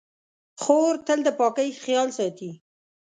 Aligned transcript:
خور 0.61 0.93
تل 1.05 1.19
د 1.25 1.29
پاکۍ 1.39 1.69
خیال 1.83 2.07
ساتي. 2.17 2.51